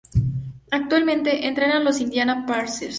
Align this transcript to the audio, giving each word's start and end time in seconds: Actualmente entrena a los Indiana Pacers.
Actualmente 0.71 1.45
entrena 1.45 1.77
a 1.77 1.79
los 1.79 2.01
Indiana 2.01 2.43
Pacers. 2.47 2.89